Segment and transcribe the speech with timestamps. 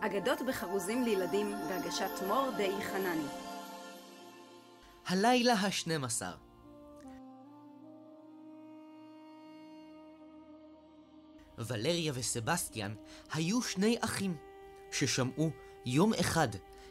[0.00, 3.28] אגדות בחרוזים לילדים בהגשת מור די חנני.
[5.06, 6.32] הלילה השנים עשר.
[11.58, 12.94] ולריה וסבסטיאן
[13.32, 14.36] היו שני אחים
[14.92, 15.50] ששמעו
[15.86, 16.48] יום אחד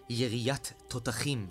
[0.10, 1.48] יריית תותחים.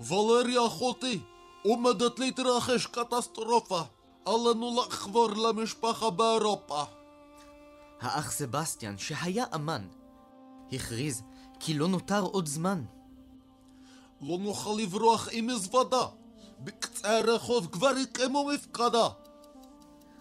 [0.00, 1.20] ולריה אחותי,
[1.64, 3.80] עומדת להתרחש קטסטרופה.
[4.24, 6.84] עלינו לחבור למשפחה באירופה.
[8.00, 9.88] האח סבסטיאן, שהיה אמן,
[10.72, 11.22] הכריז
[11.60, 12.84] כי לא נותר עוד זמן.
[14.20, 16.06] לא נוכל לברוח עם מזוודה.
[16.60, 19.08] בקצה הרחוב כבר הקימו מפקדה.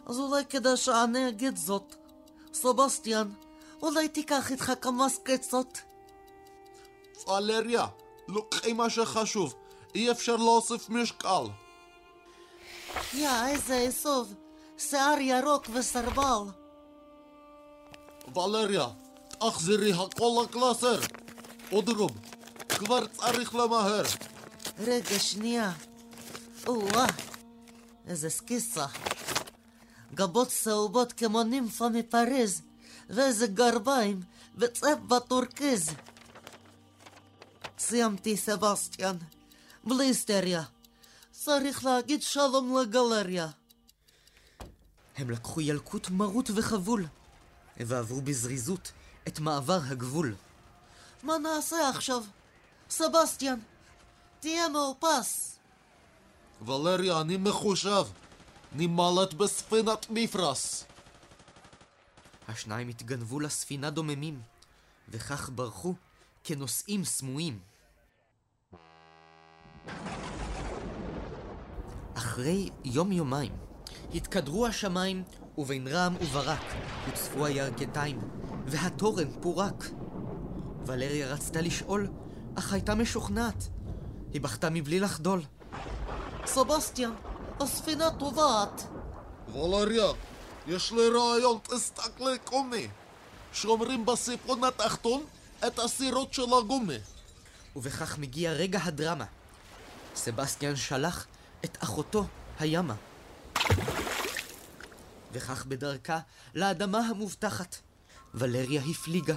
[0.06, 1.96] אז אולי כדאי שאני אגיד זאת.
[2.54, 3.32] סבסטיאן,
[3.82, 5.82] אולי תיקח איתך כמה סקצות?
[7.26, 7.86] פלריה,
[8.28, 9.54] לוקחי מה שחשוב.
[9.96, 11.44] אי אפשר להוסיף משקל.
[13.14, 14.34] יא, איזה עשוב.
[14.78, 16.59] שיער ירוק וסרבל.
[19.40, 21.00] תחזירי הכל לקלאסר.
[21.72, 22.12] עוד רוב,
[22.70, 24.04] כבר צריך למהר.
[24.80, 25.72] רגע, שנייה.
[26.68, 27.06] או-אה,
[28.08, 28.86] איזה סקיסה.
[30.14, 32.62] גבות צהובות כמו נימפה מפריז,
[33.10, 34.22] ואיזה גרביים,
[34.56, 35.90] וצבע טורקיז.
[37.80, 39.16] סיימתי, סבסטיאן.
[39.84, 40.64] בלי היסטריה.
[41.32, 43.48] צריך להגיד שלום לגלריה.
[45.18, 47.06] הם לקחו ילקוט מרוט וחבול,
[47.80, 48.92] ועברו בזריזות
[49.28, 50.36] את מעבר הגבול.
[51.24, 52.24] מה נעשה עכשיו?
[52.90, 53.60] סבסטיאן,
[54.40, 55.60] תהיה מאופס.
[56.66, 58.04] ולריה, אני מחושב.
[58.72, 60.84] נמלט בספינת מפרש.
[62.48, 64.42] השניים התגנבו לספינה דוממים,
[65.10, 65.94] וכך ברחו
[66.44, 67.60] כנוסעים סמויים.
[72.14, 73.52] אחרי יום-יומיים
[74.14, 75.24] התקדרו השמיים,
[75.60, 76.64] ובין רעם וברק
[77.06, 78.20] הוצפו הירכתיים,
[78.66, 79.86] והתורן פורק.
[80.86, 82.08] ולריה רצתה לשאול,
[82.56, 83.68] אך הייתה משוכנעת.
[84.34, 85.42] היא בכתה מבלי לחדול.
[86.46, 87.12] סבסטיאן,
[87.60, 88.88] הספינה טובעת.
[89.54, 90.12] ולריה,
[90.68, 92.88] יש לי רעיון, תסתכלי קומי.
[93.54, 95.24] שומרים בסיפון התחתון
[95.68, 96.98] את הסירות של הגומי.
[97.76, 99.26] ובכך מגיע רגע הדרמה.
[100.16, 101.26] סבסטיאן שלח
[101.66, 102.26] את אחותו
[102.60, 102.96] הימה.
[105.32, 106.20] וכך בדרכה
[106.56, 107.76] לאדמה המובטחת,
[108.34, 109.36] ולריה הפליגה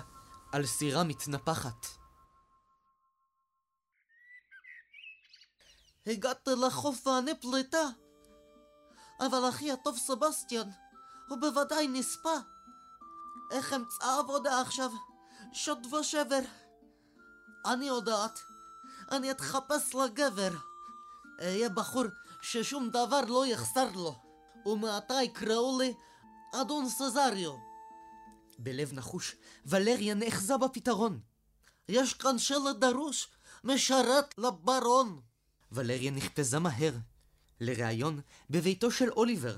[0.52, 1.86] על סירה מתנפחת.
[6.06, 7.88] הגעת לחוף ואני פליטה.
[9.20, 10.68] אבל אחי הטוב סבסטיאן,
[11.28, 12.34] הוא בוודאי נספה.
[13.50, 14.90] איך אמצא עבודה עכשיו?
[15.52, 16.40] שוד ושבר.
[17.66, 18.40] אני יודעת,
[19.10, 20.50] אני אתחפש לגבר.
[21.40, 22.04] אהיה בחור
[22.42, 24.31] ששום דבר לא יחסר לו.
[24.66, 25.94] ומעתה יקראו לי
[26.54, 27.56] אדון סזריו.
[28.58, 29.36] בלב נחוש,
[29.66, 31.20] ולריה נאחזה בפתרון.
[31.88, 33.28] יש כאן שלט דרוש,
[33.64, 35.20] משרת לברון.
[35.72, 36.92] ולריה נחפזה מהר,
[37.60, 39.56] לראיון בביתו של אוליבר.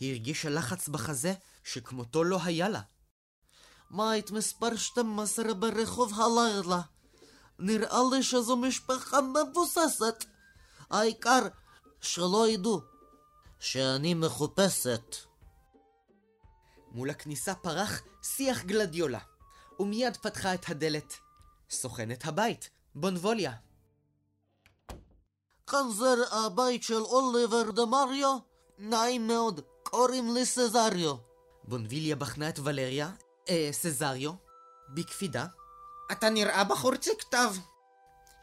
[0.00, 1.34] היא הרגישה לחץ בחזה
[1.64, 2.80] שכמותו לא היה לה.
[3.90, 6.80] בית מספר 12 ברחוב הלילה.
[7.58, 10.24] נראה לי שזו משפחה מבוססת.
[10.90, 11.48] העיקר
[12.00, 12.80] שלא ידעו
[13.60, 15.16] שאני מחופשת.
[16.92, 19.18] מול הכניסה פרח שיח גלדיולה,
[19.80, 21.14] ומיד פתחה את הדלת.
[21.70, 23.52] סוכנת הבית, בונבוליה.
[25.66, 28.38] כאן זה הבית של אוליבר דה מריו?
[28.78, 31.14] נעים מאוד, קוראים לי סזריו.
[31.64, 33.10] בונביליה בחנה את ולריה,
[33.48, 34.32] אה, סזריו,
[34.94, 35.46] בקפידה.
[36.12, 37.50] אתה נראה בחור ציקטב.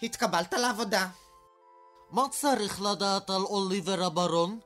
[0.03, 1.07] התקבלת לעבודה.
[2.11, 4.59] מה צריך לדעת על אוליבר הברון?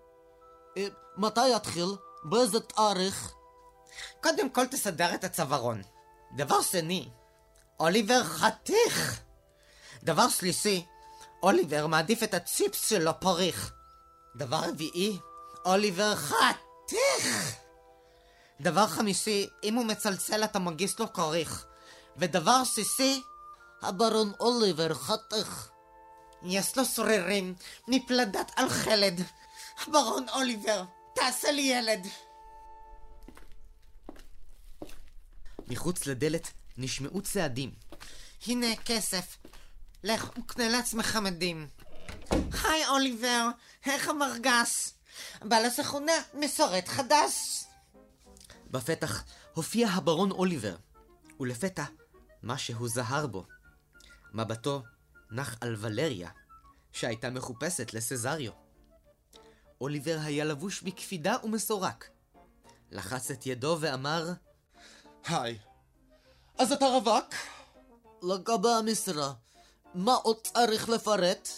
[0.78, 0.88] אה,
[1.18, 1.96] מתי יתחיל?
[2.24, 3.34] באיזה תאריך?
[4.24, 5.81] קודם כל תסדר את הצווארון.
[6.35, 7.09] דבר שני,
[7.80, 9.22] אוליבר חתיך.
[10.03, 10.85] דבר שלישי,
[11.44, 13.74] אוליבר מעדיף את הצ'יפס שלו פריך.
[14.35, 15.19] דבר רביעי,
[15.66, 17.56] אוליבר חתיך.
[18.62, 21.66] דבר חמישי, אם הוא מצלצל אתה מגיש לו כריך.
[22.18, 23.24] ודבר שישי,
[23.81, 25.69] הברון אוליבר חתך.
[26.44, 27.56] יש לו שרירים
[27.88, 29.21] מפלדת על חלד.
[29.91, 30.83] ברון אוליבר,
[31.15, 32.07] תעשה לי ילד.
[35.68, 37.71] מחוץ לדלת נשמעו צעדים.
[38.47, 39.38] הנה כסף.
[40.03, 41.68] לך וקנה לעצמך מדים.
[42.63, 43.47] היי אוליבר,
[43.86, 44.91] איך המרגש?
[45.41, 47.63] בא לסכונה, מסורת חדש.
[48.71, 50.75] בפתח הופיע הברון אוליבר,
[51.39, 51.83] ולפתע
[52.44, 53.45] משהו זהר בו.
[54.33, 54.83] מבטו
[55.31, 56.30] נח על ולריה,
[56.92, 58.69] שהייתה מחופשת לסזריו.
[59.81, 62.10] אוליבר היה לבוש בקפידה ומסורק.
[62.92, 64.34] לחץ את ידו ואמר,
[65.26, 65.60] היי,
[66.58, 67.34] אז אתה רווק?
[68.24, 69.34] לגבי המשרה,
[69.94, 71.50] מה עוד צריך לפרט?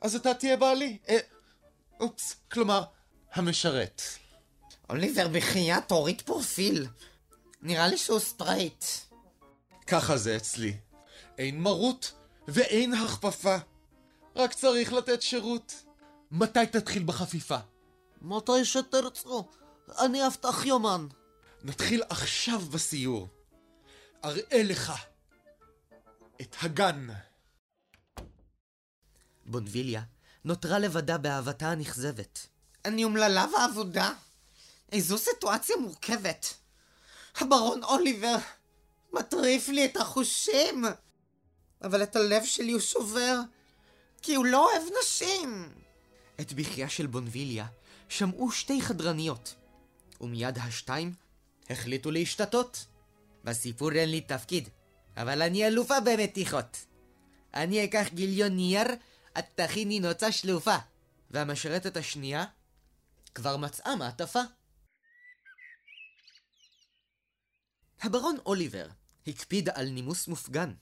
[0.00, 0.98] אז אתה תהיה בעלי.
[1.08, 1.18] אה,
[2.00, 2.84] אופס, כלומר,
[3.32, 4.02] המשרת.
[4.90, 6.86] אוליבר, בחייאת, תוריד פרופיל.
[7.62, 8.84] נראה לי שהוא סטרייט.
[9.86, 10.76] ככה זה אצלי.
[11.38, 12.12] אין מרות
[12.48, 13.56] ואין הכפפה.
[14.36, 15.85] רק צריך לתת שירות.
[16.30, 17.58] מתי תתחיל בחפיפה?
[18.22, 19.48] מתי שתרצו,
[19.98, 21.06] אני אפתח יומן.
[21.62, 23.28] נתחיל עכשיו בסיור.
[24.24, 24.92] אראה לך
[26.40, 27.08] את הגן.
[29.46, 30.02] בונביליה
[30.44, 32.46] נותרה לבדה באהבתה הנכזבת.
[32.84, 34.12] אני אומללה ואבודה.
[34.92, 36.54] איזו סיטואציה מורכבת.
[37.36, 38.36] הברון אוליבר
[39.12, 40.84] מטריף לי את החושים.
[41.82, 43.40] אבל את הלב שלי הוא שובר,
[44.22, 45.74] כי הוא לא אוהב נשים.
[46.40, 47.66] את בכייה של בונביליה
[48.08, 49.54] שמעו שתי חדרניות,
[50.20, 51.14] ומיד השתיים
[51.70, 52.86] החליטו להשתתות.
[53.44, 54.68] בסיפור אין לי תפקיד,
[55.16, 56.86] אבל אני אלופה במתיחות.
[57.54, 58.86] אני אקח גיליון נייר,
[59.38, 60.76] את תכיני נוצה שלופה.
[61.30, 62.44] והמשרתת השנייה
[63.34, 64.40] כבר מצאה מעטפה.
[68.00, 68.88] הברון אוליבר
[69.26, 70.74] הקפיד על נימוס מופגן,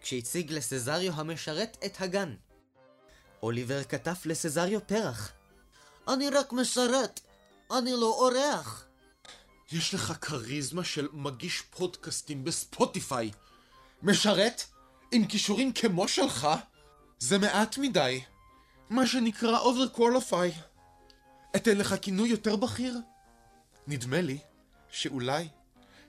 [0.00, 2.34] כשהציג לסזריו המשרת את הגן.
[3.42, 5.32] אוליבר כתב לסזריו פרח.
[6.08, 7.20] אני רק משרת,
[7.78, 8.84] אני לא אורח.
[9.72, 13.30] יש לך כריזמה של מגיש פודקאסטים בספוטיפיי.
[14.02, 14.62] משרת?
[15.12, 16.48] עם כישורים כמו שלך?
[17.18, 18.20] זה מעט מדי.
[18.90, 20.52] מה שנקרא overqualify.
[21.56, 22.98] אתן לך כינוי יותר בכיר?
[23.86, 24.38] נדמה לי
[24.90, 25.48] שאולי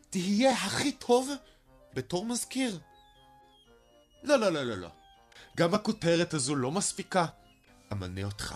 [0.09, 1.29] תהיה הכי טוב
[1.93, 2.79] בתור מזכיר.
[4.23, 4.89] לא, לא, לא, לא, לא.
[5.57, 7.25] גם הכותרת הזו לא מספיקה.
[7.91, 8.55] אמנה אותך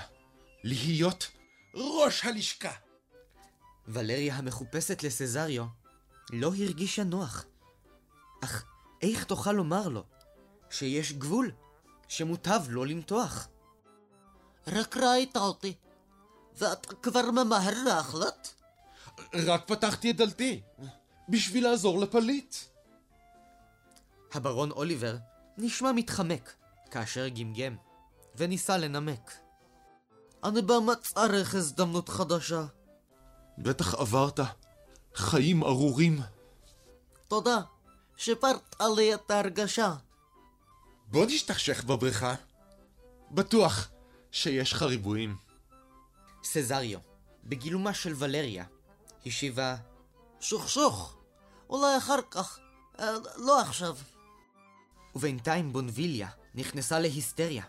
[0.63, 1.31] להיות
[1.75, 2.71] ראש הלשכה.
[3.87, 5.65] ולריה המחופשת לסזריו
[6.31, 7.45] לא הרגישה נוח.
[8.43, 8.65] אך
[9.01, 10.03] איך תוכל לומר לו
[10.69, 11.51] שיש גבול
[12.07, 13.47] שמוטב לא למתוח?
[14.67, 15.73] רק ראית אותי,
[16.57, 18.47] ואתה כבר ממהר להחלט?
[19.33, 20.61] רק פתחתי את דלתי,
[21.29, 22.55] בשביל לעזור לפליט.
[24.33, 25.17] הברון אוליבר
[25.57, 26.53] נשמע מתחמק
[26.87, 27.75] כאשר גמגם,
[28.35, 29.33] וניסה לנמק.
[30.43, 32.65] אני באמת צריך הזדמנות חדשה.
[33.57, 34.39] בטח עברת
[35.15, 36.21] חיים ארורים.
[37.27, 37.57] תודה,
[38.17, 39.95] שיפרת לי את ההרגשה.
[41.07, 42.35] בוא נשתכשך בבריכה.
[43.31, 43.89] בטוח
[44.31, 45.37] שיש לך ריבועים.
[46.43, 46.99] סזריו,
[47.43, 48.65] בגילומה של ולריה,
[49.25, 49.75] השיבה
[50.39, 51.17] שוכשוך,
[51.69, 52.59] אולי אחר כך,
[52.99, 53.97] אה, לא עכשיו.
[55.15, 57.63] ובינתיים בונביליה נכנסה להיסטריה.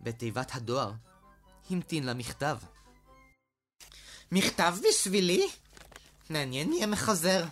[0.00, 0.92] בתיבת הדואר
[1.70, 2.56] המתין לה מכתב.
[4.32, 5.48] מכתב בשבילי?
[6.30, 7.44] מעניין מי המחזר.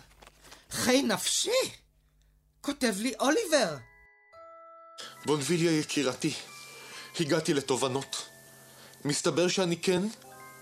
[0.71, 1.61] חי נפשי!
[2.61, 3.77] כותב לי אוליבר.
[5.25, 6.33] בונביליה יקירתי,
[7.19, 8.27] הגעתי לתובנות.
[9.05, 10.01] מסתבר שאני כן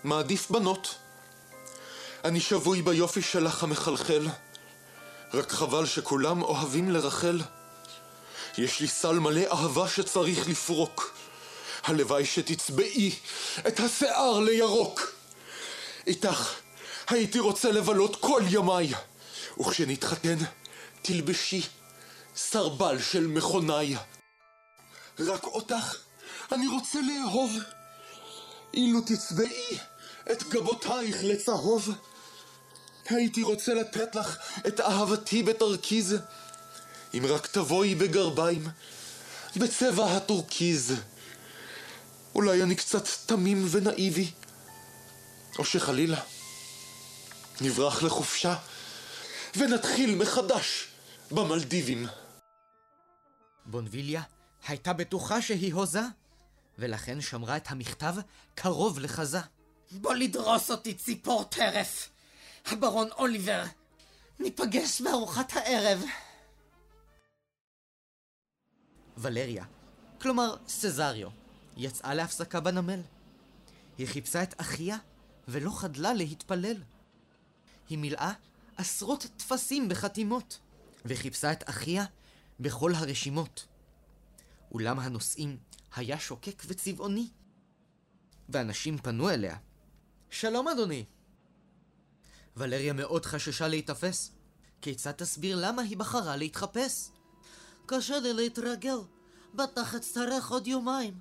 [0.04, 0.96] מעדיף בנות.
[2.24, 4.28] אני שבוי ביופי שלך המחלחל,
[5.34, 7.42] רק חבל שכולם אוהבים לרחל.
[8.58, 11.18] יש לי סל מלא אהבה שצריך לפרוק.
[11.84, 13.16] הלוואי שתצבעי
[13.68, 15.16] את השיער לירוק.
[16.08, 16.54] איתך
[17.08, 18.94] הייתי רוצה לבלות כל ימיי,
[19.60, 20.38] וכשנתחתן
[21.02, 21.62] תלבשי
[22.36, 23.96] סרבל של מכונאי.
[25.20, 25.96] רק אותך
[26.52, 27.52] אני רוצה לאהוב.
[28.74, 29.78] אילו תצבעי
[30.32, 31.90] את גבותייך לצהוב,
[33.10, 36.16] הייתי רוצה לתת לך את אהבתי בתרכיז,
[37.18, 38.68] אם רק תבואי בגרביים,
[39.58, 40.96] בצבע הטורקיז.
[42.36, 44.32] אולי אני קצת תמים ונאיבי,
[45.60, 46.22] או שחלילה
[47.62, 48.56] נברח לחופשה
[49.58, 50.88] ונתחיל מחדש
[51.32, 52.08] במלדיבים.
[53.66, 54.22] בונביליה
[54.68, 56.04] הייתה בטוחה שהיא הוזה,
[56.80, 58.16] ולכן שמרה את המכתב
[58.56, 59.40] קרוב לחזה.
[59.92, 62.10] בוא לדרוס אותי ציפור טרף.
[62.66, 63.64] הברון אוליבר,
[64.40, 66.04] ניפגש בארוחת הערב.
[69.18, 69.66] ולריה,
[70.22, 71.30] כלומר סזריו,
[71.78, 73.02] יצאה להפסקה בנמל.
[73.98, 74.98] היא חיפשה את אחיה
[75.48, 76.78] ולא חדלה להתפלל.
[77.90, 78.34] היא מילאה
[78.78, 80.60] עשרות טפסים בחתימות,
[81.06, 82.06] וחיפשה את אחיה
[82.60, 83.66] בכל הרשימות.
[84.72, 85.58] אולם הנוסעים
[85.96, 87.28] היה שוקק וצבעוני.
[88.50, 89.58] ואנשים פנו אליה.
[90.30, 91.06] שלום אדוני.
[92.58, 94.32] ולריה מאוד חששה להיתפס.
[94.82, 97.10] כיצד תסביר למה היא בחרה להתחפש?
[97.86, 98.98] קשה לי להתרגל,
[99.54, 101.20] בטח אצטרך עוד יומיים,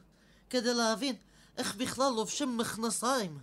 [0.50, 1.16] כדי להבין
[1.56, 3.38] איך בכלל לובשים מכנסיים.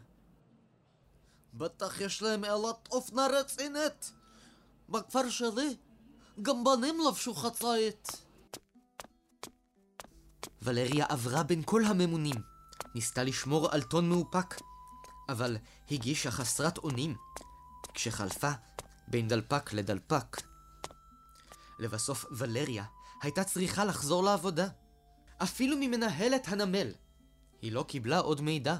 [1.54, 4.12] בטח יש להם אלת אופנה רצינית.
[4.90, 5.76] בכפר שלי
[6.42, 8.12] גם בנים לבשו חצאית.
[10.62, 12.36] ולריה עברה בין כל הממונים.
[12.96, 14.62] ניסתה לשמור על טון מאופק,
[15.30, 15.58] אבל
[15.92, 17.16] הגישה חסרת אונים,
[17.94, 18.52] כשחלפה
[19.08, 20.38] בין דלפק לדלפק.
[21.80, 22.86] לבסוף ולריה
[23.22, 24.68] הייתה צריכה לחזור לעבודה.
[25.44, 26.94] אפילו ממנהלת הנמל.
[27.62, 28.76] היא לא קיבלה עוד מידע.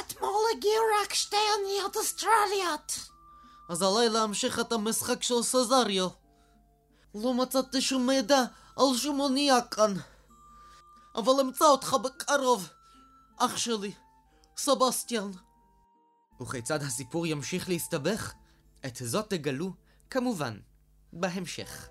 [0.00, 2.98] אתמול הגיעו רק שתי אוניות אוסטרליות.
[3.68, 6.08] אז עליי להמשיך את המשחק של סזריו.
[7.14, 8.42] לא מצאתי שום מידע
[8.76, 9.94] על שום אונייה כאן.
[11.14, 12.68] אבל אמצא אותך בקרוב,
[13.36, 13.92] אח שלי,
[14.56, 15.30] סבסטיאן.
[16.40, 18.32] וכיצד הסיפור ימשיך להסתבך?
[18.86, 19.72] את זאת תגלו,
[20.10, 20.58] כמובן,
[21.12, 21.88] בהמשך.